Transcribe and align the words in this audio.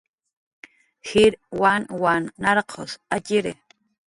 Jir 1.09 1.37
wanwan 1.61 2.23
narqus 2.47 2.91
atx'iri 3.19 3.53